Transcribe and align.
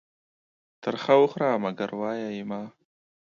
تر 0.81 0.95
خه 1.01 1.13
وخوره، 1.21 1.49
منگر 1.63 1.91
وايه 1.99 2.29
يې 2.35 2.43
مه. 2.49 2.61